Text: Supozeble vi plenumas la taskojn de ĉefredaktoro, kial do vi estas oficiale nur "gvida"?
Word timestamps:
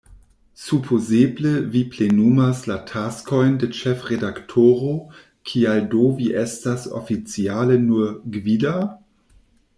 Supozeble 0.59 1.57
vi 1.73 1.81
plenumas 1.95 2.63
la 2.71 2.77
taskojn 2.91 3.53
de 3.65 3.69
ĉefredaktoro, 3.81 4.95
kial 5.51 5.87
do 5.93 6.09
vi 6.23 6.33
estas 6.47 6.91
oficiale 7.03 7.81
nur 7.85 8.11
"gvida"? 8.39 8.77